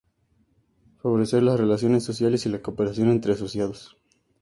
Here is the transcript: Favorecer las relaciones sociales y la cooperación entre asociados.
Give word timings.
Favorecer 1.03 1.43
las 1.43 1.59
relaciones 1.59 2.03
sociales 2.03 2.47
y 2.47 2.49
la 2.49 2.63
cooperación 2.63 3.11
entre 3.11 3.33
asociados. 3.33 3.97